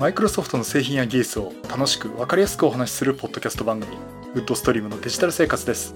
[0.00, 3.98] マイクロソフトの製品や技術を楽しく分かりやすくお話しするポッドキャスト番組
[4.32, 5.94] ウッドストリームのデジタル生活です。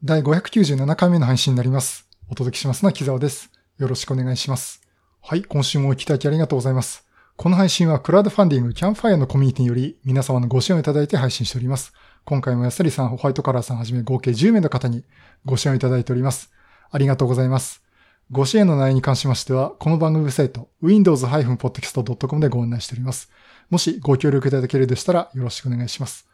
[0.00, 2.08] 第597回目の配信になります。
[2.28, 3.50] お届けしますのは木沢です。
[3.78, 4.80] よろしくお願いします。
[5.20, 7.04] はい今週もお聞きいただきありがとうございます。
[7.36, 11.92] この配信はクラウドファンディングキャンファイアのコミュニティにより皆様のご支援をいただいて配信しております。
[12.24, 15.02] 今回も安りさん、ホワイトカラーさんはじめ合計10名の方に
[15.44, 16.52] ご支援をいただいております。
[16.92, 17.82] ありがとうございます。
[18.30, 23.30] ご支援の内容に関しましては、この番組サイト、windows-podcast.com でご案内しております。
[23.68, 26.28] もしご協力いただけるでしたらよろしくお願いします。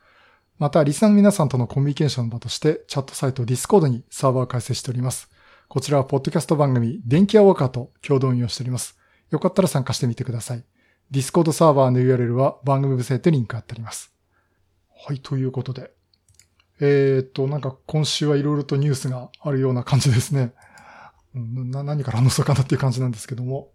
[0.58, 5.28] また、リスナーの皆さんとのコミュニケーションの場として、チャットサイト Discord にサーバーを開設しております。
[5.68, 8.96] こちらは、ポッドキャスト番組、電気アウォーカーと共同運用しております。
[9.30, 10.64] よかったら参加してみてください。
[11.10, 14.12] Discord サーバーの URL は番組サイトリンク貼ってあります。
[15.06, 15.92] はい、ということで。
[16.80, 20.52] えー、っと、なんか今週はいろいろとニュースがあるような感じですね。
[21.38, 23.72] な何から話そうかなっていう感じなんですけども。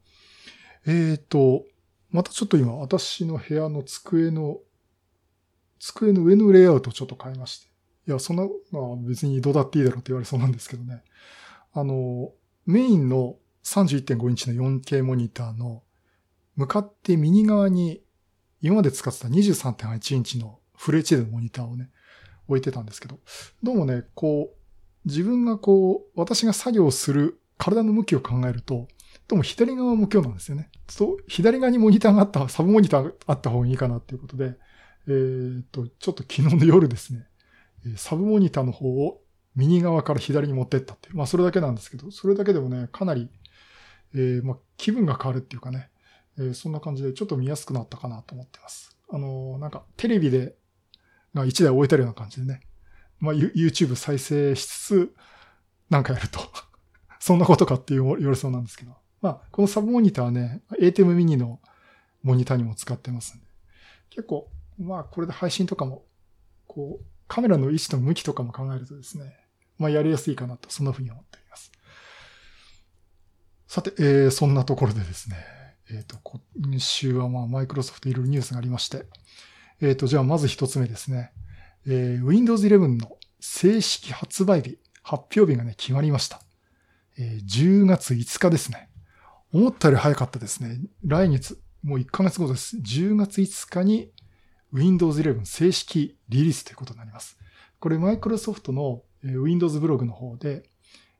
[0.85, 1.63] えー、と、
[2.11, 4.59] またちょっと今私の部屋の机の、
[5.79, 7.67] 机の上のレイアウトをちょっと変えまして。
[8.07, 11.03] いや、そんなのは別にどうだっていいだろうって言われそうなんですけどね。
[11.73, 12.31] あの、
[12.65, 15.83] メインの31.5インチの 4K モニターの
[16.55, 18.01] 向かって右側に
[18.61, 21.89] 今まで使ってた23.8インチのフル HD のモニターをね、
[22.47, 23.19] 置いてたんですけど、
[23.61, 28.89] どうもね、こう、自分がこう、私が作業する体の向きを考えると、
[29.29, 30.69] どうも左側向きなんですよね。
[30.89, 34.57] そう、左側にモニターがあった、サブモニターがあった方がいいかなっていうことで、
[35.07, 37.25] えー、っと、ちょっと昨日の夜ですね、
[37.95, 39.21] サブモニターの方を
[39.55, 41.15] 右側から左に持ってったっていう。
[41.15, 43.29] まあそれだけなんですけど、それだけでもね、かなり、
[44.13, 45.89] えー、まあ気分が変わるっていうかね、
[46.37, 48.97] えー、そんな感じでちょっと見やすくなったかなと思ってます。
[49.09, 50.55] あのー、なんかテレビで
[51.33, 52.59] が1台置いてるような感じでね。
[53.21, 55.15] まあ、YouTube 再生しつつ、
[55.89, 56.41] なんかやると
[57.23, 58.91] そんなことかって言われそうなんですけど。
[59.21, 61.61] まあ、このサブモニターはね、ATEM mini の
[62.21, 63.45] モニターにも使ってますんで。
[64.09, 66.03] 結構、まあ、これで配信とかも、
[66.67, 69.37] こう、カメラの位置と向きとかも考えるとですね、
[69.77, 71.71] まあ、やりやすいかなと、そんなふうに思っております。
[73.69, 75.37] さて、えー、そんなところでですね、
[75.91, 79.05] えっ、ー、と、今週はまあ、マイクロソフトいろいろニュースがありまして、
[79.79, 81.31] えっ、ー、と、じゃあまず一つ目ですね。
[81.87, 86.41] えー、Windows 11の正式発売日、発表日がね、決まりました。
[87.17, 88.89] えー、10月5日ですね。
[89.51, 90.79] 思ったより早かったですね。
[91.05, 92.77] 来月、もう1ヶ月後です。
[92.77, 94.11] 10月5日に
[94.71, 97.37] Windows 11正式リリースということになります。
[97.79, 100.63] これ、マイクロソフトの Windows ブログの方で、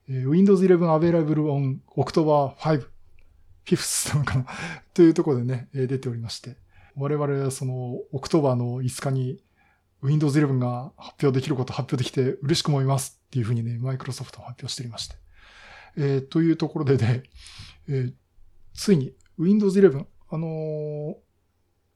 [0.08, 2.88] Windows 11 Available on October 5
[3.66, 4.46] 5th なのかな？
[4.94, 6.58] というところでね、出ておりまして、
[6.96, 9.42] 我々はその、 October の5日に
[10.02, 15.16] Windows 11が発表できること発表できて嬉しく思いますっていうふうにね、マイクロソフト発表しておりまして。
[15.98, 17.24] えー、というところでね、
[17.88, 18.14] えー、
[18.74, 21.16] ついに Windows 11、あのー、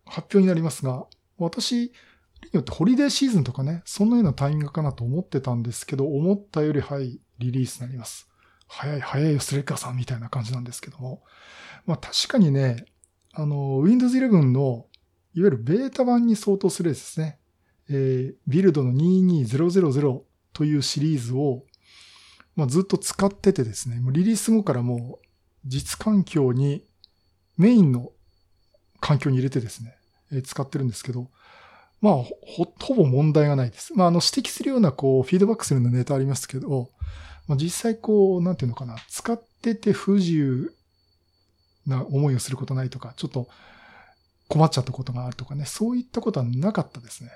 [0.05, 1.91] 発表になりますが、私に
[2.53, 8.27] よってホリデーシーズンとかね、そんなようなタイミングかなと思ってたんですけど、思ったより早いリリースになります。
[8.67, 11.23] 早い早いよ、スレッカーさんみたいな感じなんですけども。
[11.85, 12.85] まあ確かにね、
[13.33, 14.87] あの、Windows 11の、
[15.33, 17.39] いわゆるベータ版に相当するですね。
[17.89, 20.21] えー、ビルドの22000
[20.53, 21.63] というシリーズを、
[22.57, 25.27] まあ、ずっと使っててですね、もうリリース後からもう
[25.65, 26.83] 実環境に
[27.55, 28.11] メインの
[28.99, 29.95] 環境に入れてですね、
[30.33, 31.29] え、使ってるんですけど、
[32.01, 32.33] まあほ、
[32.79, 33.93] ほぼ問題がないです。
[33.93, 36.89] まあ、あの、指摘するような、こう、フィードバックするようなネタありますけど、
[37.47, 40.73] まあ、実際こう、なんていうのかな、使ってて不自由
[41.85, 43.47] な思いをすることないとか、ちょっと
[44.47, 47.31] 困っちゃったことがあるとかね、そういったことはなかったですね。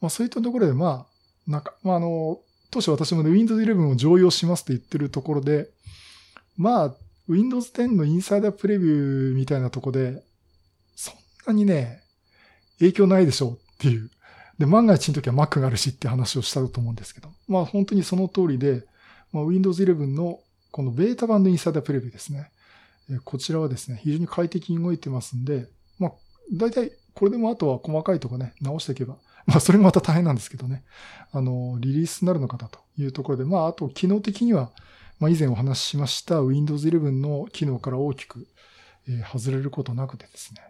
[0.00, 1.06] まあそういったところで、ま
[1.46, 2.40] あ、なんか、まああの、
[2.72, 5.68] 当初私もね、Windows 11を常用しますって言ってるところで、
[6.56, 6.94] まあ、
[7.28, 10.22] Windows 10のインサイダープレビューみたいなとこで、
[10.96, 11.14] そん
[11.46, 12.02] なにね、
[12.78, 14.10] 影響ないでしょうっていう。
[14.58, 18.84] で、万が一の時は Mac があるしって話をしたと思うんですけど、まあ本当にその通りで、
[19.32, 20.40] まあ、Windows 11の
[20.70, 22.50] このベータ版のインサイダープレビューですね。
[23.24, 25.68] こちらはですね、非常に快適に動いてますんで、
[25.98, 26.12] まあ、
[26.54, 30.84] 大体これでもあとは細かいとこね、直していけば、 まあ、それもまた大変なんですけどね、
[31.32, 34.70] あの、リリースになるのかなというところで、まあ、あと機能的には、
[35.18, 38.46] まあ、以前お話ししました Windows 11の機能から大きく、
[39.08, 40.62] えー、外れることなくてですね、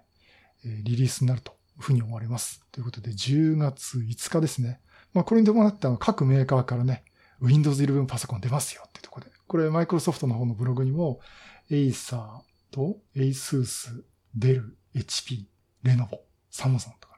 [0.65, 2.63] えー、リリースになるというふうに思われます。
[2.73, 4.81] ということで、10月5日ですね。
[5.15, 7.05] まあ、これに伴って各メーカーからね、
[7.41, 11.21] Windows 11パソコン出ますよっていうところで、これマイクロソフトの方のブログにも、
[11.71, 14.05] エイサーと、エイスース、
[14.35, 15.45] デル、HP、
[15.83, 16.21] レノボ、
[16.51, 17.12] サムソンとか。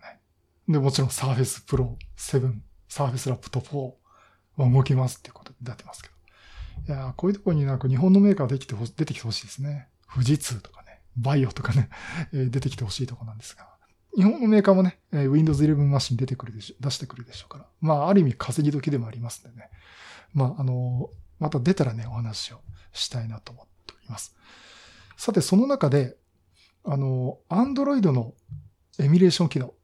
[0.69, 2.53] で、もちろんサーフェスプロ7、
[2.89, 3.93] サーフェスラップト4
[4.57, 6.15] は動きますっていうことで出てますけど。
[6.87, 9.89] いやこういうところになんか日本のメーカーできてほ出てきてほしいですね。
[10.13, 11.89] 富士通とかね、バイオとかね、
[12.33, 13.69] 出てきてほしいとこなんですが、
[14.17, 17.67] 日本のメーカーもね、Windows 11マシン出てくるでしょ、出してくるでしょうから。
[17.81, 19.71] まあ、ある意味稼ぎ時でもありますんでね。
[20.33, 22.61] まあ、あの、また出たらね、お話を
[22.93, 24.37] したいなと思っております。
[25.17, 26.17] さて、その中で、
[26.85, 28.35] あの、Android の
[29.01, 29.75] エミュレーション機能。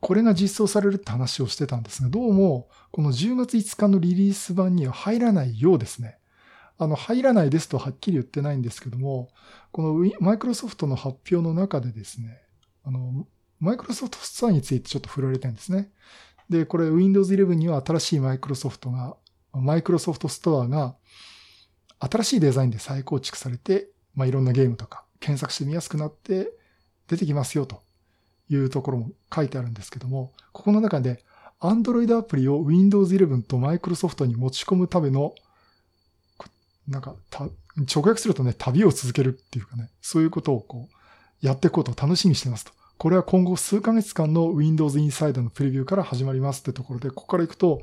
[0.00, 6.18] これが実装されるって話をしてたんですが、どうも、この10月5日のリリース版には入らないようですね。
[6.78, 9.30] あの、入らないですとはっきり言ってないんですけども、
[9.72, 12.40] このマイクロソフトの発表の中でですね、
[12.84, 13.26] あの、
[13.58, 15.90] マイクロソフトストアについてちょっと振られてるんですね。
[16.50, 19.16] で、これ Windows 11には新しいマイクロソフトが、
[19.52, 20.96] マイクロソフトストアが
[21.98, 26.52] 新しいデザインで再構築されて、まあ、いろんなゲームとか検索してみやすくなって
[27.08, 27.82] 出てきますよと
[28.48, 31.22] いうところも書いてあるんですけども、ここの中で
[31.60, 35.34] Android アプリを Windows 11と Microsoft に持ち込むための、
[36.86, 40.96] なんか、直訳するとね、旅を続けるっていうかね、そういうことをこう、
[41.46, 42.72] やっていこうと楽しみにしてますと。
[42.98, 47.82] これは今後数ヶ月間の Windows Insider のプレビューから始まりますってところで、ここから行くと、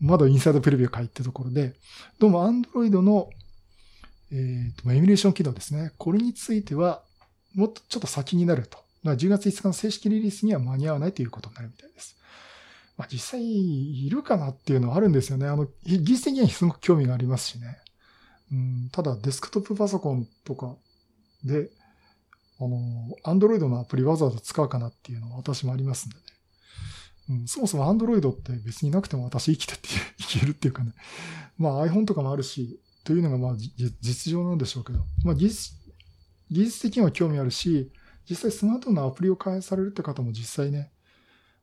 [0.00, 1.74] まだインサイドプレビュー書いてところで、
[2.18, 3.30] どうも Android の、
[4.32, 5.92] えーと、エミュレーション機能ですね。
[5.96, 7.02] これについては、
[7.54, 8.78] もっとちょっと先になると。
[9.04, 12.16] 10月5日の正式リリースには間に合わないということになるみたいです。
[12.96, 15.46] まあ、実際いるかなっていうのはあるんですよね。
[15.46, 17.78] あの、技術的にはすごく興味がありますしね。
[18.52, 20.76] うん、ただデスクトップパソコンとか
[21.42, 21.70] で、
[22.60, 22.78] あの、
[23.24, 26.22] アンドロイドのアプリわざわざ使うかなっていうのは私もありますんでね。
[27.30, 29.88] うん、そもそもアンドロイドって別になくても私生きてって
[30.18, 30.92] 生きるっていうかね。
[31.56, 35.72] まあ iPhone とかもあるし、というのがまあ実情なんでしょうけど、まあ技術、
[36.50, 37.90] 技術的には興味あるし、
[38.28, 40.92] 実際スマートフォンのアプリを開発されるって方も実際ね、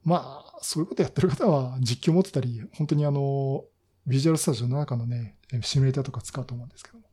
[0.04, 3.66] まあ、そういうことやってる方は 実況持ってたり、本当にあの、
[4.08, 7.06] ビジュアルスタジオの中のね、シミュレーターとか使うと思うんですけども。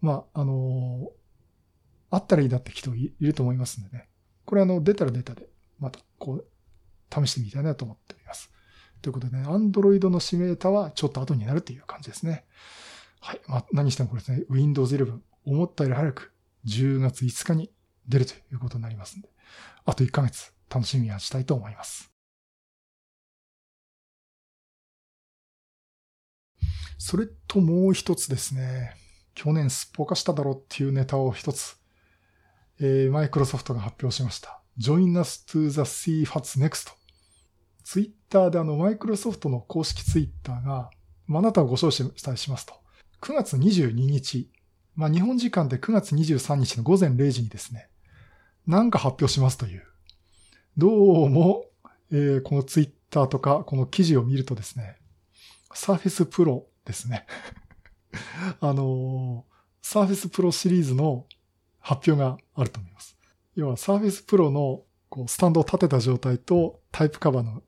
[0.00, 1.10] まあ、あの、
[2.10, 4.08] あったらいいなって人いると思いますんでね。
[4.44, 5.48] これあの、出たら出たで、
[5.78, 6.46] またこう、
[7.12, 8.50] 試してみたいなと思っております。
[9.02, 12.44] ということでね、Android のシミュレーターはちょっと後になるという感じですね。
[13.20, 13.40] はい。
[13.46, 16.32] まあ、何してもこれですね、Windows 11、思ったより早く
[16.66, 17.70] 10月5日に
[18.08, 19.28] 出るということになりますんで、
[19.84, 22.10] あと1ヶ月楽しみにしたいと思います。
[26.98, 28.94] それともう一つですね、
[29.34, 31.76] 去年すっぽかしただろうっていうネタを一つ
[32.78, 34.60] えー、マイクロソフトが発表しました。
[34.78, 36.92] Join us to the CFATS Next.
[37.84, 40.90] ツイッターであの、マイクロソフトの公式ツイッターが、
[41.26, 42.74] まあ、なたをご招待しますと。
[43.22, 44.50] 9月22日、
[44.94, 47.88] まあ、日本時間で9月23日の午前0時にですね、
[48.66, 49.84] なんか発表しますという。
[50.76, 50.88] ど
[51.24, 51.66] うも、
[52.10, 54.96] えー、このツイッターとか、この記事を見るとですね、
[55.72, 57.26] Surface Pro ですね。
[58.60, 61.26] あのー、Surface Pro シリーズの
[61.78, 63.16] 発表があると思います。
[63.54, 67.62] 要は Surface Pro のこうスタンドを立てた状態とタイプカバーの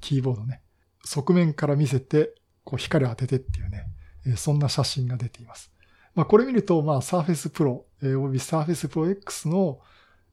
[0.00, 0.62] キーボードね、
[1.04, 2.34] 側面から見せて、
[2.64, 3.86] こう光を当ててっていうね、
[4.26, 5.70] えそんな写真が出ています。
[6.16, 9.78] まあこれ見ると、まあ Surface Pro、えー、および Surface Pro X の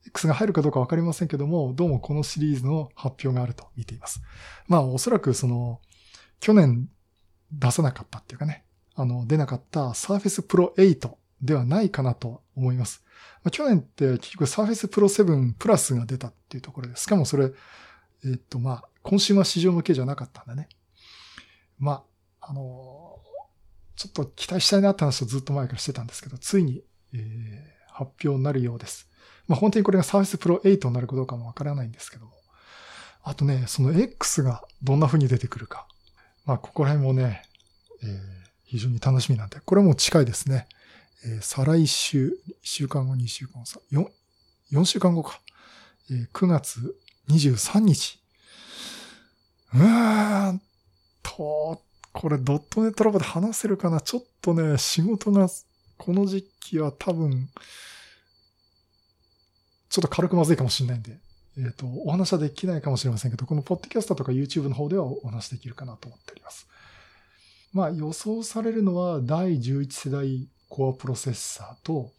[0.07, 4.21] X が入るかどうかわかりませんけども、どうもこのシリーズの発表があると見ています。
[4.67, 5.79] まあおそらくその、
[6.39, 6.89] 去年
[7.51, 8.65] 出さなかったっていうかね、
[8.95, 11.11] あの、出なかった Surface Pro 8
[11.41, 13.03] ではないかなと思います。
[13.43, 17.03] まあ、去年って結局 Surface Pro 7プラスが出たっていうところです。
[17.03, 17.51] しかもそれ、
[18.25, 20.67] えっとまあ、コンシューマー市場向けじゃなかったんだね。
[21.79, 22.03] ま
[22.39, 23.19] あ、あの
[23.95, 26.83] ちょっと期待したいなって話をずっと前からしてたんですけど、ついに、
[27.13, 29.10] えー、発表になるようです。
[29.51, 32.31] まあ本当にこれが Surface Pro 8になるかどうかもわからないんですけども。
[33.23, 35.85] あとね、その X がどんな風に出てくるか。
[36.45, 37.43] まあここら辺もね、
[38.01, 38.09] えー、
[38.63, 40.67] 非常に楽しみなんで、これも近いですね。
[41.25, 44.07] えー、再来週、1週間後、2週間後、4、
[44.71, 45.41] 4週間後か。
[46.09, 46.95] えー、9月
[47.29, 48.19] 23日。
[49.73, 50.61] うーん
[51.21, 51.81] と、
[52.13, 53.99] これドットネットラボで話せるかな？
[54.01, 55.49] ちょっとね、仕事が、
[55.97, 57.49] この時期は多分、
[59.91, 61.19] ちょっと軽くまずいかもしれないんで、
[61.57, 66.67] えっ、ー、と、お話はできないかもしれませんけど、このポッドキャストとか YouTube の方ではお話できるかなと思っております。
[67.73, 72.11] まあ予想されるのは第11世代コアプロセッサーと、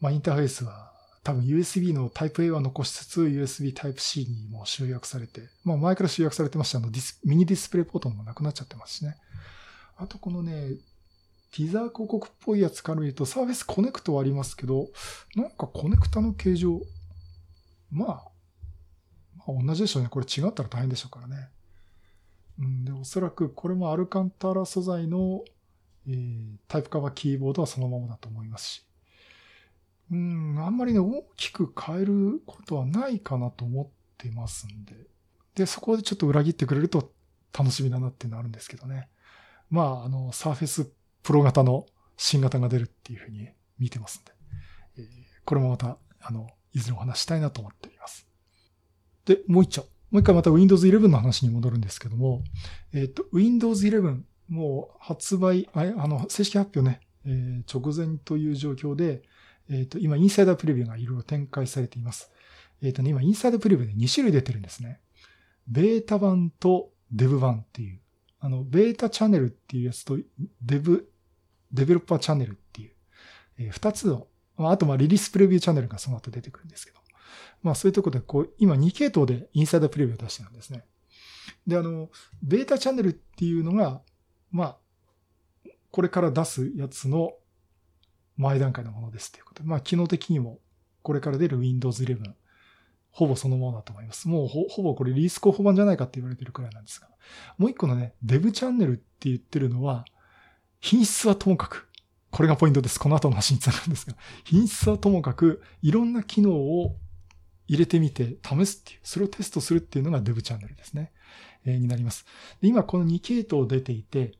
[0.00, 0.92] まあ、インターフェースは
[1.24, 9.16] 多分 USB の Type A は残しつつ USB Type-C にも集約されて、まあ前から集約されてましたあのディスミニディスプレイポートもなくなっちゃってますしね。
[9.96, 10.70] あとこのね、
[11.54, 14.88] ティザー広告っぽいやつから見るとサーフェスコネクトはありますけど、
[15.36, 16.80] なんかコネクタの形状、
[17.90, 18.08] まあ、
[19.36, 20.08] まあ同じでしょうね。
[20.08, 21.48] これ違ったら大変でしょうからね。
[22.58, 25.44] うん、で、おそらくこれもアルカンタラ素材の
[26.06, 28.86] えー、タイプカバーキーボードはそのままだと思いますし、
[30.12, 33.86] うん、あんまりね、大きく変えることはないかなと思っ
[34.18, 34.94] てますんで。
[35.54, 37.12] で、そこでちょっと裏切ってくれると
[37.56, 39.08] 楽しみだなっていうのはあるんですけどね。
[39.70, 40.90] まあ、あの、サーフェス
[41.24, 44.32] プロ型の新型が出るっていうふうに見てますんで。
[45.02, 45.08] え、
[45.44, 48.28] これもまた、あの、いずれお話したいなと思っております。
[49.24, 49.82] で、もう一丁。
[50.10, 52.44] もう一回また Windows 11の話に戻るんですけども、
[52.92, 59.22] えっ、ー、と、Windows 11、もう発売、あの、正式発表ね、えー、直前という状況で、
[59.68, 62.30] えっ、ー、と、今、インサイダープレビューがいろいろ展開されています。
[62.82, 65.00] えっ、とね、今、インサイダープレビューで2種類出てるんですね。
[65.66, 68.00] ベータ版とデブ版っていう。
[68.40, 70.18] あの、ベータチャンネルっていうやつと、
[70.60, 71.10] デブ、
[71.74, 72.92] デベロッパーチャンネルっていう、
[73.58, 76.98] えー、2つの、あと、ま、リリースプレビューチャンネルがその後出てくるんですけど。
[77.62, 80.84] まあ、そういうとこで、こう、今2系統でインサイダープレビューを出してるんですね。
[81.66, 82.10] で、あの、
[82.42, 84.02] ベータチャンネルっていうのが、
[84.50, 84.78] まあ、
[85.90, 87.32] これから出すやつの
[88.36, 90.60] 前段階のものですということ、まあ、機能的にも、
[91.02, 92.34] これから出る Windows 11、
[93.10, 94.28] ほぼそのものだと思います。
[94.28, 97.08] もうほほぼこれリリース候補版じゃないかって言われてるくらいなんですが。
[97.58, 100.04] もう一個のね、デブチャンネルって言ってるのは、
[100.84, 101.88] 品質はともかく、
[102.30, 103.00] これがポイントです。
[103.00, 104.14] この後の話につながるんですが、
[104.44, 106.98] 品質はともかく、いろんな機能を
[107.66, 111.10] 入れてみて試すっていう、それをテストするっていうのがデブチャンネルですね。
[111.64, 112.26] えー、になります。
[112.60, 114.34] で今この2系統出ていて、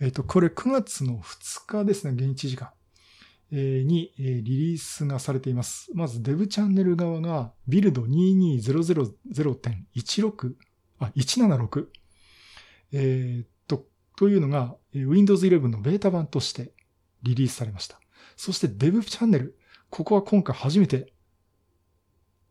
[0.00, 2.70] えっ、ー、と、これ9月の2日ですね、現地時間。
[3.52, 5.92] にリリースがされています。
[5.94, 10.54] まず、デブチャンネル側が、ビルド22000.16、
[10.98, 11.86] あ、176。
[12.90, 13.55] えー、
[14.16, 16.72] と、いうのが、Windows 11のベータ版として
[17.22, 18.00] リリースされました。
[18.36, 19.58] そして、デブチャンネル。
[19.90, 21.12] ここは今回初めて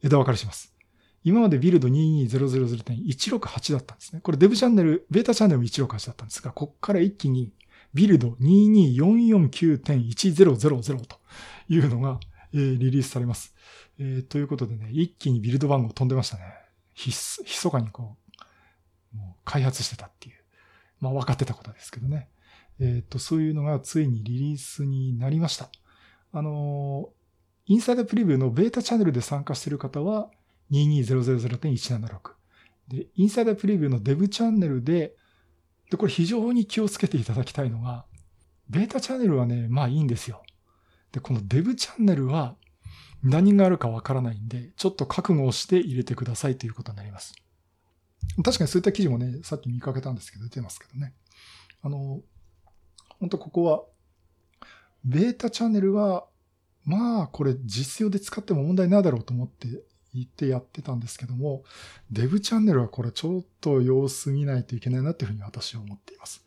[0.04, 0.74] 枝分かれします。
[1.24, 4.22] 今までビルド22000.168だったんですね。
[4.22, 7.52] これデブチャンネル、ベータチャンネルも168だったんですが、ここから一気に
[7.96, 11.18] ビルド22449.1000と
[11.68, 12.20] いうのが、
[12.54, 13.56] えー、リリースされます、
[13.98, 14.22] えー。
[14.22, 16.44] ということでね、一気にビルド番号飛んでましたね。
[16.94, 18.18] ひそかにこ
[19.14, 20.36] う、もう開発してたっていう。
[21.06, 22.30] まあ分かってたことですけどね。
[22.80, 25.70] えっ、と、そういうのがついにリリースになりました。
[26.34, 27.10] あの
[27.68, 30.30] インサイダープレビューのベータチャンネルで参加している方は
[30.72, 32.20] 22000.176。
[32.88, 35.16] で、インサイダープレビューのデブチャンネルで、
[35.90, 38.06] で、これ非常に気をつけていただきたいのが、
[38.70, 40.44] ベータチャンネルはね、まあいいんですよ。
[41.12, 42.56] で、このデブチャンネルは
[43.24, 47.34] 何があるかわからないんで、ちょっと覚悟をして入れてくださいということになります。
[48.44, 51.14] 確かにそういった記事もね、さっき見かけたんですけど、出てますけどね。
[51.82, 52.22] あの、
[53.20, 53.84] 本当ここは、
[55.04, 56.26] ベータチャンネルは
[56.86, 59.68] まあ、これ実用で使っても問題ないだろうと思って
[60.14, 61.64] 言ってやってたんですけども、
[62.12, 66.46] デブチャンネルはこれちょっと様子見ないといけないなっていうふうに私は思っています。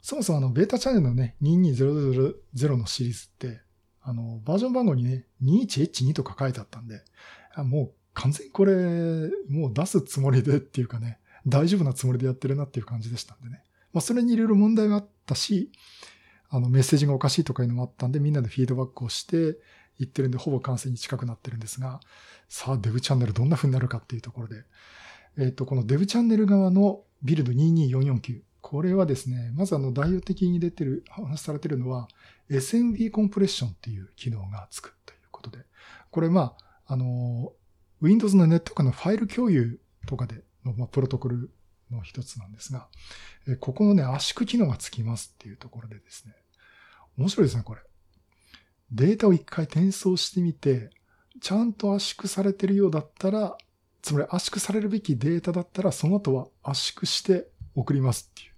[0.00, 3.60] そもそもあの、ベータチャンネルのね、22000のシリーズって、
[4.00, 7.02] あの、バージョン番号にね、21H2 とか書いてあったんで、
[7.58, 8.74] もう完全にこれ、
[9.48, 13.62] もう出すつもりでっていうかね、大丈夫なつもりでやってるなっていう感じでしたんでね。
[13.92, 15.70] まあ、それにいろいろ問題があったし、
[16.48, 19.58] あの、メッセージがおかしいとかいうのもあったんで、みんなでフィードバックをして
[19.98, 22.00] いってるんで、ほぼ完成に近くなってるんですが、
[22.48, 24.64] さあ、デブチャンネルどんな風になるかっていうところで、
[25.38, 28.40] えっ、と、このデブチャンネル側のビルド22449。
[28.60, 32.08] これはですね、まずあの、代表的に出てる、話されてるのは、
[32.50, 35.58] SMB コンプレッションっていう機能がつくということで、
[36.10, 36.56] これま
[36.86, 37.52] あ、あの、
[38.04, 41.50] Windows のネットワークのファイル共有とかでの、まあ、プロトコル
[41.90, 42.88] の一つなんですが、
[43.48, 46.34] えここのね、圧縮機能がつきますっていうところでですね、
[47.16, 47.80] 面白いですね、これ。
[48.92, 50.90] データを一回転送してみて、
[51.40, 53.56] ちゃんと圧縮されてるようだったら、
[54.02, 58.52] つまり圧縮されるべきデータだったら、その後は圧縮して送りますっていう。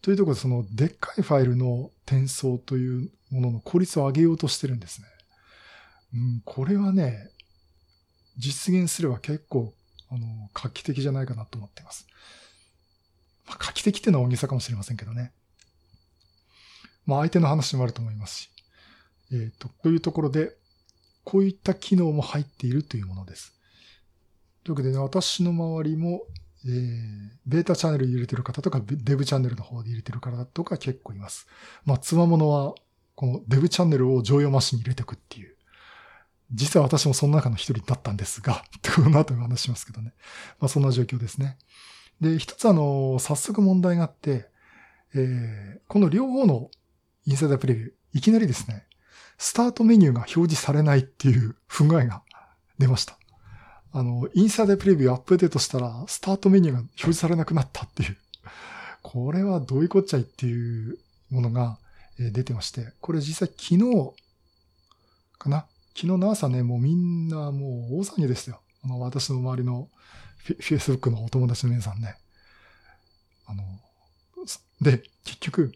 [0.00, 5.08] というところで、そのでっかいファイルの転送というものの効率を上げようとしてるんですね。
[6.14, 7.30] うん、これはね、
[8.36, 9.72] 実現すれば結構、
[10.10, 12.06] あの、画期的じゃないかなと思っています。
[13.46, 15.32] まあ、画期的っていうのは大げさかもしれませんけどね。
[17.06, 18.50] まあ相手の話もあると思いますし。
[19.32, 20.56] えっ、ー、と、というところで、
[21.24, 23.54] こういった機能も入っているというものです。
[24.62, 26.22] というわけでね、私の周りも、
[26.66, 31.46] えー、ベータチャンネル入れてる方とか、デブチャンネルの方で入れてる方とか結構います。
[31.84, 32.74] まあ、つわものは、
[33.14, 35.53] このデブチャンネルを常用マシンに入れておくっていう。
[36.52, 40.12] 実は私もその中の一人だったんですが、 この後話しますけどね。
[40.60, 41.58] まあ、そんな状況ですね。
[42.20, 44.48] で、一つあの、早速問題があって、
[45.14, 46.70] えー、この両方の
[47.26, 48.86] インサイダープレビュー、いきなりですね、
[49.38, 52.22] スタートメニューが表示されないっていう 不具合が
[52.78, 53.18] 出ました。
[53.92, 58.16] あの、インサイダープレビューアップデートしたら、スタートメニューが表示されなくなったっていう。
[59.02, 60.98] これはどういうこっちゃいっていう
[61.30, 61.78] ものが
[62.18, 64.14] 出てまして、これ実際昨日
[65.38, 65.66] かな。
[65.96, 68.60] 昨日の朝ね、もうみんなもう大騒ぎでしたよ。
[68.84, 69.88] あの、私の周りの
[70.44, 72.16] フェイスブックのお友達の皆さんね。
[73.46, 73.62] あの、
[74.80, 75.72] で、結局、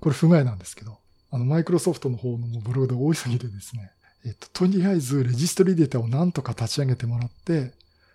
[0.00, 0.98] これ不具合なんですけど、
[1.30, 3.90] あの、マイクロソフトの方のブログで大急ぎでですね、
[4.24, 7.72] えっと、とりあえずレジストリデータをなんとか立ち上げてもらって、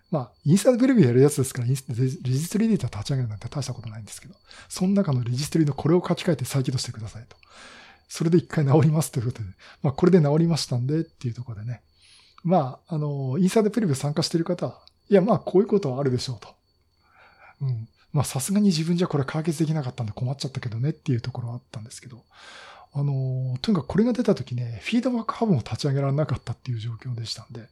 [0.10, 4.36] まあ、インスタプレビューやるやつですから、レジストリデータ立ち上げるなんて大したことないんですけど、
[4.68, 7.38] その中のレジストリのこれを書き換えて再起動してくださいと。
[8.12, 9.46] それで一回治りますということで、
[9.84, 11.82] まあ、これで治りましたんでっていうところでね。
[12.44, 16.50] まあ、あの、インサイドプレビュー参加している方は、いや、まあ、こういうことはあるでしょうと。
[17.62, 17.88] うん。
[18.12, 22.22] まあ、さすがに自分じゃこれ解決できなかったんで困っちゃったけどねっていうところはあったんですけど、
[22.92, 27.70] あの、とにかくこれが出た時ね、フィードバックハブも立ち上げられなかったっていう状況でしたんで、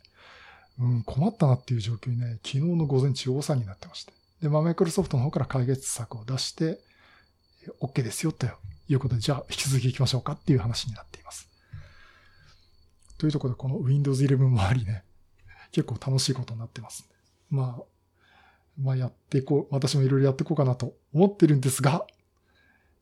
[0.79, 4.13] うん、困ったなっていう状況にね、昨日の午前中大騒ぎになってまして。
[4.41, 6.79] で、まあ、マイクロソフトの方から解決策を出して、
[7.81, 8.47] OK ですよと
[8.89, 11.47] いうことで、じゃあ引き続き行きましょうかっていう話になっています。
[13.17, 15.03] というところで、この Windows 11もありね、
[15.71, 17.07] 結構楽しいことになってます。
[17.49, 17.83] まあ、
[18.81, 22.05] まあやっていこう、私もいろいろやっていこうかなと思ってるんですが、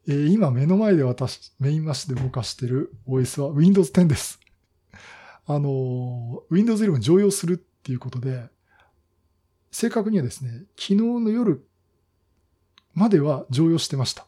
[0.07, 4.39] えー、今目の前で私、メインマッシュで動かしてる OS は Windows 10です。
[5.45, 8.49] あの、Windows 11常用するっていうことで、
[9.71, 11.65] 正確にはですね、昨日の夜
[12.93, 14.25] までは常用してました。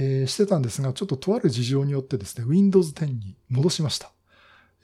[0.00, 4.12] えー、してたんですが、ちょっととある事情によってですね、Windows 10に戻しました。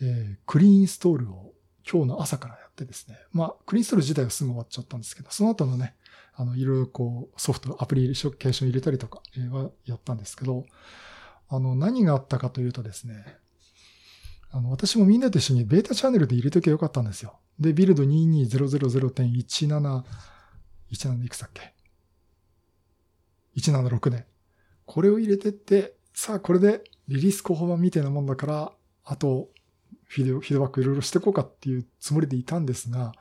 [0.03, 1.53] えー、クリーンストールを
[1.89, 5.95] 今日の朝からやってですね、まあ、クリーンストール自体はすぐ終わっちゃったんですけど、その後のね、
[6.35, 10.65] あの、いろいろこう、ソフト、アプリケーション入れたりとかはやったんですけど、
[11.49, 13.25] あの、何があったかというとですね、
[14.51, 17.39] あの、私もみんなと一緒にベータチャンネルで入れときゃよかったんですよ。
[17.61, 20.03] で、ビルド22000.17、
[20.91, 21.73] 17いくつだっけ
[23.57, 24.27] ?176 ね。
[24.87, 28.73] これを入れてって、さあこれでリリース候補版みたいなもんだから、
[29.05, 29.51] あと、
[30.07, 33.13] フィードィードバックいろいろしていこうかっていうつもりでいたんですが、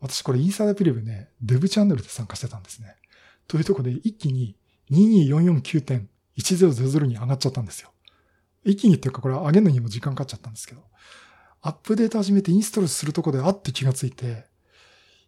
[0.00, 2.96] 私これインサイダープレビューね、デブチャンネルで参加してたんですね。
[3.46, 4.56] というところで一気に
[4.90, 7.90] 22449.1000に上がっちゃったんですよ。
[8.64, 10.82] 一気にっていうかこれ上げるのにも時間かかっちゃったんですけど、
[11.60, 14.46] アップデート始めてインストールするとこであって気がついて、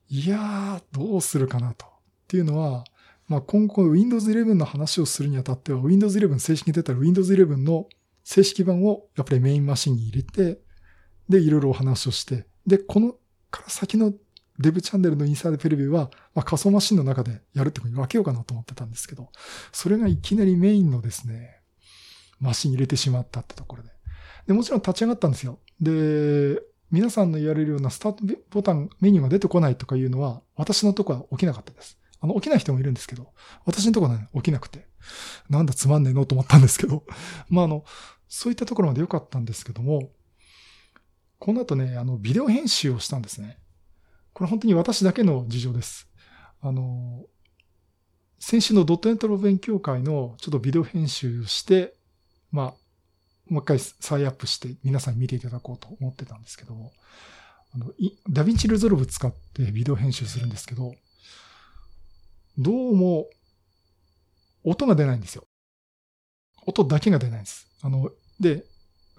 [0.08, 1.86] いやー、どうするかなと。
[1.86, 1.88] っ
[2.28, 2.84] ていうのは、
[3.28, 7.88] まあ、今後 Windows 11の話をするにあたっては、Windows 11正式に出たら Windows 11の
[8.24, 10.60] 正式版をやっぱりメインマシンに入れて、
[11.28, 13.16] で、いろいろお話をして、で、この
[13.50, 14.12] から先の
[14.58, 19.28] デブチャンネルのインサイドプレビューは、まあ、仮想マシンの中でやるってことに分けようかなと思ってたんですけど、
[19.72, 21.60] それがいきなりメインのですね、
[22.40, 23.90] マシン入れてしまったってところで。
[24.46, 25.58] で、もちろん立ち上がったんですよ。
[25.80, 26.60] で、
[26.90, 31.98] 皆さんの言われるようなスタートボタン、メニューが出てこないとかいうのは、私のとこは起きなかったです。
[32.26, 33.32] の、起きない人もいるんですけど、
[33.64, 34.86] 私のところはね、起きなくて、
[35.48, 37.04] なんだつまんねえのと思ったんですけど、
[37.48, 37.84] まあ、あの、
[38.28, 40.10] そういったところまで良かったんですけども、
[41.38, 43.58] この後ね、あの、ビデオ編集をしたんですね。
[44.32, 46.08] これ本当に私だけの事情です。
[46.60, 47.24] あの、
[48.38, 51.94] 先週のドットネットの勉強会のちょっとビデオ編集をして、
[52.50, 52.74] まあ、
[53.48, 56.92] もう一回再アップして皆さんに見ていただこうと思ってたんですけども、
[57.74, 57.86] あの、
[58.28, 60.94] ダヴィンチリゾルブ使ってビデオ編集するんですけど、
[62.58, 63.26] どうも
[64.64, 65.44] 音が出ないんですよ。
[66.66, 67.68] 音だけが出ないんです。
[67.82, 68.64] あの、で、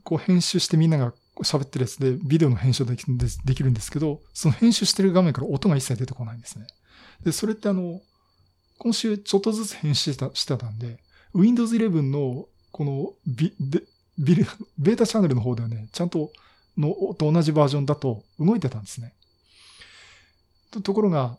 [0.03, 3.05] こう編集してみんなが喋ってるやつでビデオの編集でき
[3.45, 6.65] できるんですけど、その編集してる画面から音が一切出てこないんですね。
[7.23, 8.01] で、それってあの、
[8.79, 10.97] 今週ちょっとずつ編集したしてたんで、
[11.33, 13.83] Windows 11のこのビで
[14.17, 14.47] ビル、
[14.79, 16.31] ベータチャンネルの方ではね、ちゃんと
[16.75, 19.13] のと同じバージョンだと動いてたんですね。
[20.83, 21.37] ところが、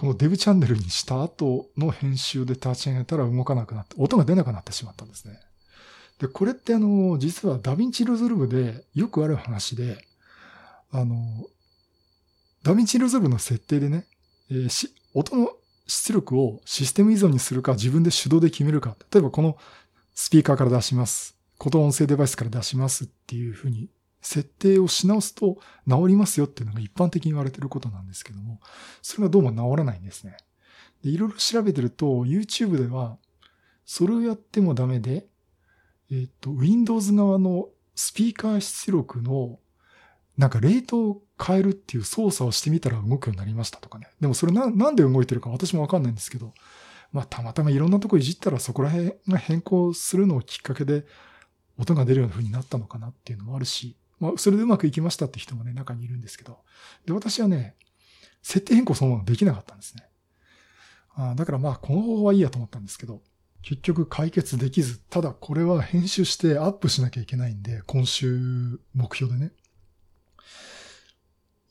[0.00, 5.38] このデブチャンネルにした後の編集で立ち上げたら動かなくなって、音が出なくなってしまったんですね。
[6.18, 10.02] で、これってあの、実はダヴィンチルズルブでよくある話で、
[10.90, 11.16] あの、
[12.62, 14.06] ダヴィンチルズルブの設定でね、
[14.50, 15.50] えー、し、音の
[15.86, 18.96] 出力をシステム依存にするか自分で手動で決めるか。
[19.12, 19.58] 例えばこの
[20.14, 21.36] スピーカーから出します。
[21.58, 28.60] こと音声デバイスから出しますっていうふうに設定をし直すと治りますよっていうのが一般的に言われてることなんですけども、
[29.02, 30.36] それがどうも治らないんですね。
[31.02, 33.16] で、いろいろ調べてると YouTube では
[33.92, 35.26] それをやってもダメで、
[36.12, 39.58] えっ、と、Windows 側のスピーカー出力の、
[40.38, 44.06] なんかレートを変えるっていう操作をしてみたら動くようになりましたとかね。
[44.20, 46.54] でもそれな、なんで動いてるか私もわかんないんですけど、
[47.12, 51.04] まあたまたまいろんなとこいじったらそこら辺が変更するのをきっかけで
[51.76, 56.58] 音が出るような風になったのかなっていうのもあるし、まあそれでうまくいきましたって人もね、中にいるんですけど。
[57.06, 57.76] で、私はね、
[58.42, 60.04] 設定変更そのものできなかったんですね。
[61.14, 63.22] あだからまあこの方法はいいやと思ったんですけど、
[63.62, 69.52] 結局解決できず、ただこれは編集してアップしなきゃいけないんで、今週目標でね。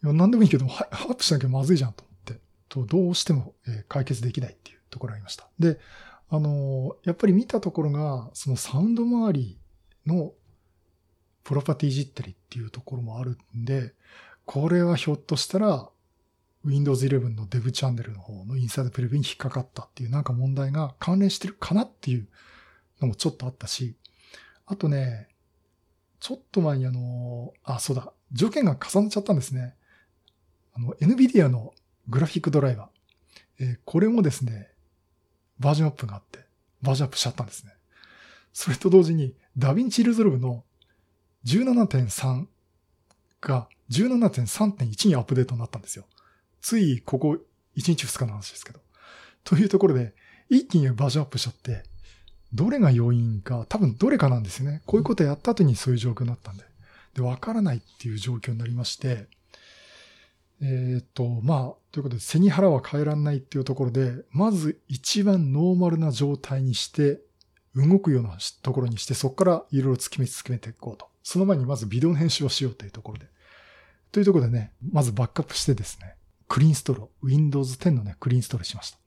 [0.03, 3.55] いや何でもいいけど、アップしなきゃまずいじゃんと思って、とどうしても
[3.87, 5.49] 解決できないっていうところがありました。
[5.59, 5.79] で、
[6.29, 9.59] あの、やっぱり見たところが、そのサウンド周り
[10.05, 10.33] の
[11.49, 13.95] プロパティいじったりっていうところもあるんで、
[14.45, 15.89] これはひょっとしたら
[16.63, 22.27] Windows 11の Dev チャンネルの方のインサイドプレビューに引っかかったっていうなんか問題が関連してるかなっていう
[23.01, 23.95] のもちょっとあったし、
[24.67, 25.27] あとね、
[26.19, 29.73] ちょっと前にあの、あ、そうだ、条件が重なっちゃったんですね。
[30.75, 31.73] あの、NVIDIA の
[32.09, 33.63] グラフィックドライバー。
[33.63, 34.69] えー、これもですね、
[35.57, 36.45] バージョンアップがあって、
[36.83, 37.73] バージョンアップしちゃったんですね。
[38.53, 40.63] それと同時に、ダヴィンチリゾルブの
[41.45, 42.45] 17.3
[43.41, 46.05] が17.3.1にアップデートになったんですよ。
[46.61, 47.37] ついここ
[47.77, 48.79] 1日2日の話ですけど。
[49.43, 50.13] というところで、
[50.49, 51.83] 一気にバージョンアップしちゃって、
[52.53, 54.81] どれが要因か、多分どれかなんですよね。
[54.85, 56.63] こういうことやった後にそういう状況になったんで。
[57.15, 59.27] で、わからないっていう状況になりまして、
[60.61, 67.21] えー、っと、まあ、ということで、背に腹は変えらんないっていうところで、まず一番ノーマルな状態にして、
[67.75, 71.07] 動くようなところにして、そこからいろいろ突き詰めていこうと。
[71.23, 73.27] その前にまずビデオの編集をしようというところで。
[74.11, 76.15] というところでね、まずバックアップしてですね、
[76.47, 78.97] クリーンストロール、Windows 10のね、クリーンストローしました。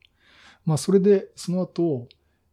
[0.65, 2.07] まあ、それで、その後、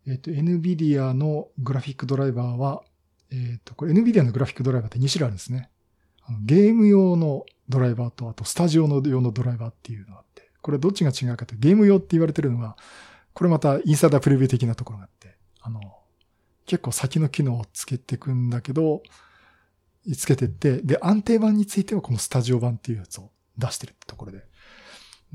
[0.07, 2.83] えっ、と、NVIDIA のグラフィックドライバーは、
[3.31, 5.71] えっ、と、これ NVIDIA のグラフィックドライバーって2種類あるんですね。
[6.45, 12.77] ゲーム用のドライバーと、あとスタジオの用のドライバーっていうのがあって、これどっちが違うかとゲーム用って言われてるのが、
[13.33, 15.81] これまたインサイダープレビュー的なところがあって、あの、
[16.71, 19.03] 結構先の機能をつけていくんだけど、
[20.17, 24.45] つけてって、で、安定版についてはこのスタジオ版っていうやつを出してるところで、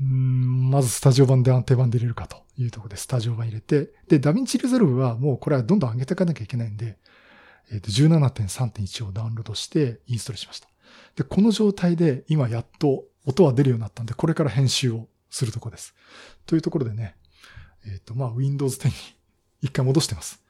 [0.00, 6.96] うんまずスタジオ版で安定版で入れるかというところでスタジオ版入れて、で、ダヴィンチリゾルブはもうこれはどんどん上げていかなきゃいけないんで、
[7.70, 10.68] えっ、ー、と、17.3.1をダウンロードしてインストールしました。
[11.16, 15.94] で、この状態で今やっと音は出るようになったんで、これから編集をするとこです。
[16.46, 17.14] というところでね、
[17.84, 18.94] えっ、ー、と、まあ、Windows 10に
[19.60, 20.45] 一回戻してます。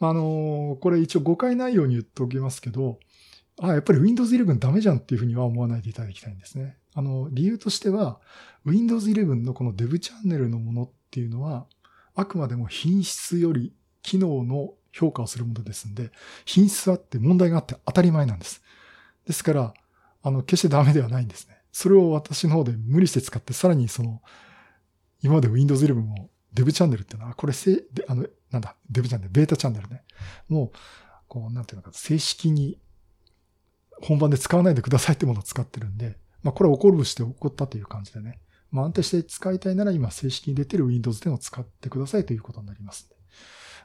[0.00, 2.98] あのー、これ一応誤解ないように言っておきますけど、
[3.60, 6.76] あ、やっぱり Windows 11ダメじゃんっていうふうには思わないでいただきたいんですね。
[6.94, 8.20] あの、理由としては、
[8.64, 11.66] Windows 11のこの Dev チャンネルのものっていうのは、
[12.14, 16.10] あくまでも品質より機能の評価をするものですんで、
[16.44, 18.62] 品質あって問題があって当たり前なんです。
[19.26, 19.74] ですから、
[20.22, 21.58] あの、決してダメではないんですね。
[21.72, 24.22] それを私の方で無理して使って、さらにその、
[25.22, 26.30] 今まで Windows 11を
[26.62, 30.02] も Dev チャンネルっていうのは、これせ、で、あの、なんだ、Dev チャンネル、ベータチャンネルね。
[30.48, 30.78] もう、
[31.28, 32.78] こう、なんていうのか、正式に
[34.00, 38.40] 本番で使わないでくださいってものを使ってるんで、まあこれは起こるして起こったという感じでね。
[38.70, 43.10] まあ安定して使いたいなら今正式に出てる Windows 10を使ってくださいということになります。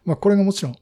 [0.03, 0.75] まあこれがもちろん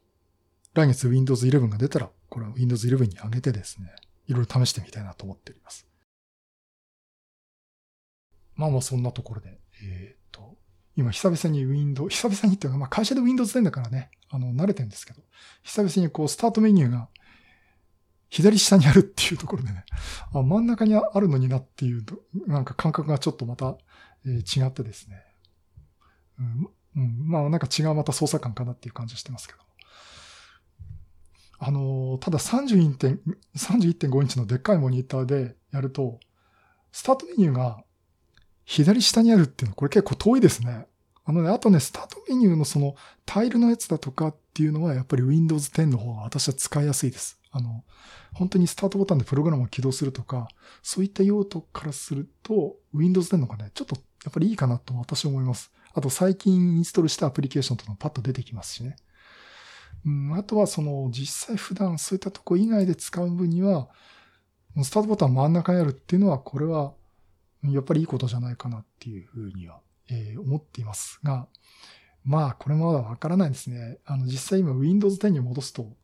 [0.74, 3.92] 来月 Windows 11が出たら、これは Windows 11に上げてですね、
[4.28, 5.88] いろいろ試してみたいなと思っております。
[8.56, 10.17] まあまあそんなところで、え、
[10.98, 15.22] 今久々に Windows、久々にっていうか、まあ会社で Windows 10だからね、あの、慣れてるんですけど、
[15.62, 17.08] 久々にこうスタートメニューが
[18.30, 19.86] 左下にあるっていうところでね、
[20.34, 22.04] あ真ん中にあるのになっていう、
[22.48, 23.78] なんか感覚がちょっとまた、
[24.26, 25.24] えー、違ってですね。
[26.40, 29.60] うん、うん、まあなんか違うまた操作感かなっていう感じがしてますけど。
[31.60, 36.20] あのー、ただ31.5インチのでっかいモニターでやると、
[36.92, 37.84] スタートメニューが
[38.68, 40.86] 左下にあるっていうのはこれ結構遠いですね。
[41.24, 47.40] あのね、あとね、スタートメニューのそのタイルのやつだとかっていうのはやっぱり Windows 10の方が私は使いやすいです。
[47.52, 47.86] あの、
[48.34, 50.50] 本当にスタートボタンでプログラムを起動するとか、
[50.84, 55.72] そういった用途からすると、Windows 10の方がね、ちょっとやっぱりいいかなと私は思います。
[55.94, 58.98] あと最近インストールしたアプリケーションとかパッと出てきますしね。
[60.06, 63.88] うん、あとはその実際普段そういったとこ以外で使う分には、
[64.84, 66.94] スタートボタン真ん中にあるっていうのは、これは
[67.74, 71.48] やっぱりいいことじゃないかなっていうふうには、えー、思っていますが、
[72.24, 74.00] まあこれもまだわからないですね。
[74.06, 75.96] あの実際今 Windows 10に戻すと、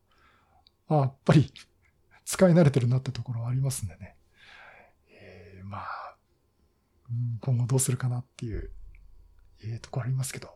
[0.87, 1.51] あやっぱり
[2.25, 4.15] 使い慣れてるなってところはありますんでね。
[5.09, 6.15] えー、まあ、
[7.41, 8.71] 今後どうするかなっていう、
[9.63, 10.49] えー、ところありますけど。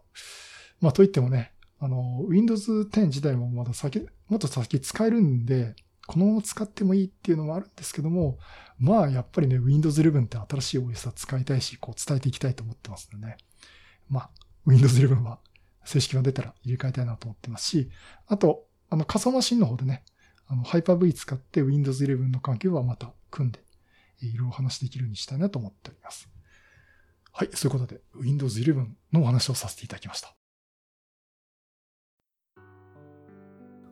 [0.80, 5.76] まあといってもね、あの、Windows 10自体もまだ先、もっと先使えるんで、
[6.08, 8.40] このまま使ってもいいっていうのもあるんですけども、
[8.80, 13.38] まあやっぱりね、Windows 11って新しい OS は使いたいし、こう伝えていきたいと思ってますんでね。
[14.10, 14.30] まあ、
[14.66, 15.40] Windows 11は
[15.84, 17.92] 正式が出たら入れ替えたいなと思ってますし、
[18.26, 20.04] あと、あの仮想マシンの方でね、
[20.48, 23.60] あの、Hyper-V 使って Windows 11の環境はまた組んで、
[24.22, 26.30] いろいろお話できるようにしたいなと思っております。
[27.34, 30.36] はい、そういうことで Windows 11のお話をさせていただきました。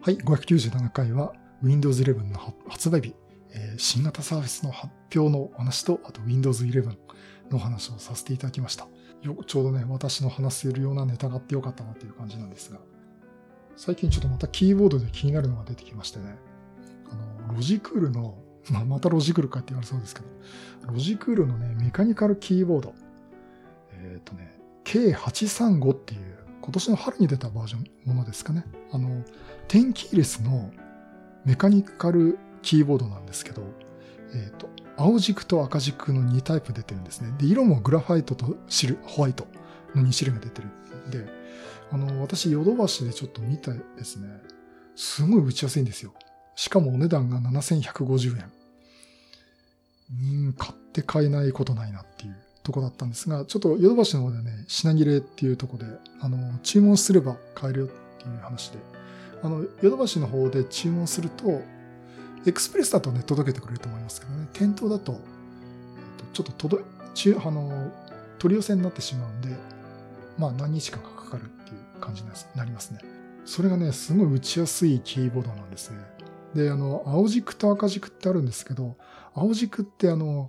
[0.02, 1.34] はい、597回は
[1.66, 3.16] Windows 11の発売日、
[3.52, 6.96] えー、新型サービスの発表のお話と、あと Windows 11
[7.50, 8.88] の話をさせていただきました。
[9.24, 12.80] よちょうどね、私の話せるようなネタがあってよかったなっていう感じなんですが、
[13.76, 16.38] 最近ちょっとまたキーボードで気になるのが出てきましてね、
[17.10, 18.38] あの、ロジクールの、
[18.70, 20.28] まあ、またロジクールかって言われそうですけど、
[20.94, 22.94] ロジクールのね、メカニカルキーボード、
[23.92, 28.66] えっ、ー、とね、K835 っていう、今年の春に出たバージョンものですかね。
[28.92, 29.24] あの、
[29.68, 30.72] テンキーレスの
[31.46, 33.62] メカニカルキーボードなんですけど、
[34.34, 37.34] えっ、ー、と、青軸と赤軸の2タイプ出てるんですね。
[37.38, 39.48] で、色もグラファイトとシル、ホワイト
[39.94, 40.68] の2種類が出てる
[41.08, 41.26] んで、
[41.92, 44.28] あの、私、ヨドバシでちょっと見たですね。
[44.96, 46.14] すごい打ちやすいんですよ。
[46.56, 48.52] しかもお値段が7150円。
[50.12, 55.86] うん、買って買えないことないなっていうとこだったんですが、ちょっとヨドバシの方でね、品切れっていうとこで、
[56.22, 58.80] あの、注文すれば買えるよっていう話で、
[59.44, 61.62] あの、ヨドバシの方で注文すると、
[62.46, 65.20] エクスプレスだとね、届けてくれると思いますけどね、店頭だと、
[66.34, 67.92] ちょっと届い、あの、
[68.40, 69.50] 取り寄せになってしまうんで、
[70.38, 73.00] まあ何日かかかるっていう感じになりますね。
[73.46, 75.98] それがね、すごい打ちやすいキーボードなんですね。
[76.54, 78.96] で、あの、青軸と赤軸ってあるんですけど、
[79.34, 80.48] 青軸ってあの、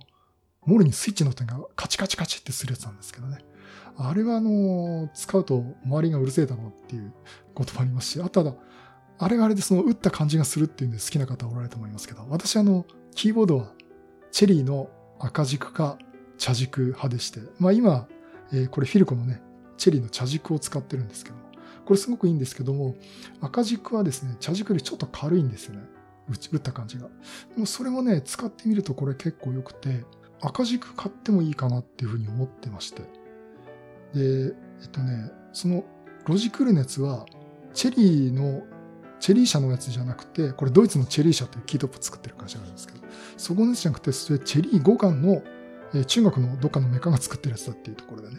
[0.65, 3.39] もろにスイッチの点がカチカチカチってするやつなんですけどね。
[3.97, 7.13] あれはあの、使うと周りがうるせえだろうっていう
[7.57, 8.53] こともありますし、あとは、
[9.19, 13.73] あれがあれでその打った感じがするっていうんで好きな方おられると思いますけど、私あの、キーボードは
[14.31, 14.89] チェリーの
[15.19, 15.97] 赤軸か
[16.37, 18.07] 茶軸派でして、まあ今、
[18.53, 19.41] えー、これフィルコのね、
[19.77, 21.43] チェリーの茶軸を使ってるんですけども、
[21.85, 22.95] これすごくいいんですけども、
[23.41, 25.81] 赤軸はですね、茶軸よりちょっと軽いんですよね。
[26.29, 27.07] 打った感じが。
[27.07, 27.09] で
[27.57, 30.03] もそれもね、使ってみるとこれ結構良くて、
[30.41, 33.01] 赤軸買ってもいいかなっていうふうに思ってまして。
[34.13, 35.85] で、えっとね、その
[36.25, 37.25] ロジクル熱は、
[37.77, 38.63] チェリーの
[39.19, 42.99] チェリー社のやつじゃなくて、これドイツのチェリー社というキートップ作ってる会社があるんですけど、
[43.37, 45.43] そこのやつじゃなくて、それチェリー互換の、
[45.93, 48.37] えー、中国のどっかのメカが作ってるやつだっていうところでね。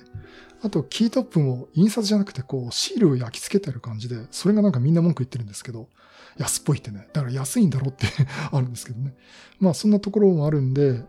[0.64, 5.88] あと、キートップも印刷じゃなくて、こう、シールを焼き付けてる感じで、それがなんかみんな文句言ってるんですけど、
[6.36, 7.08] 安っぽいってね。
[7.12, 8.08] だから安いんだろうって
[8.50, 9.14] あるんですけどね。
[9.60, 11.04] まあ、そんなところもあるんで、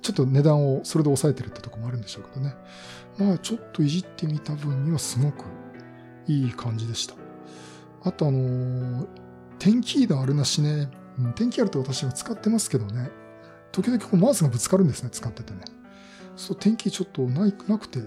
[0.00, 2.54] ちょっと値段をそれで抑えてるってとこもあるんでしょうけどね。
[3.18, 5.44] まあ、ちょっといじってみた分にはすごく
[6.26, 7.23] いい感じでした。
[8.04, 9.06] あとあのー、
[9.58, 13.10] 天気のあるなしね、うん、天気あると私は使ってますけどね、
[13.72, 15.60] 時々こうマウスがぶつかるんですね、使っててね。
[16.36, 18.00] そう、天気ちょっとないなくて、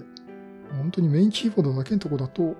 [0.70, 2.56] 本当にメインキーボードだけのとこだと、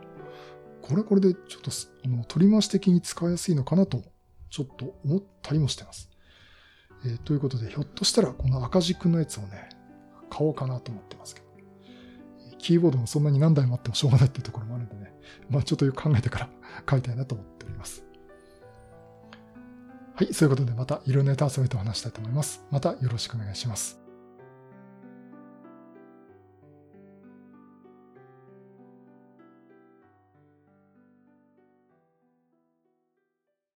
[0.83, 1.71] これはこれでちょっと
[2.05, 4.03] あの取り回し的に使いやすいのかなと、
[4.51, 6.11] ちょっと思ったりもしてます。
[7.05, 9.69] えー、ということで、ひょっとしたらこの赤軸のやつをね、
[10.31, 11.49] 買おうかなと思ってますけど。
[12.59, 15.15] キーボードもそんなに何台もあってもしょうがないっていうところもあるんでね。
[15.49, 16.49] まあちょっとよく考えてから
[16.87, 18.05] 買いたいなと思っております。
[20.15, 22.65] はい、そういうことでまたいろんなネタ集めと話したいと思います。
[22.71, 24.08] またよろしくお願いします。